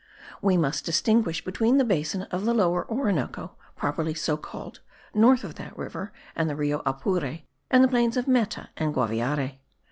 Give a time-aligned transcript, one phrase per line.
[0.41, 4.79] We must distinguish between the basin of the Lower Orinoco, properly so called
[5.13, 9.59] (north of that river and the Rio Apure), and the plains of Meta and Guaviare.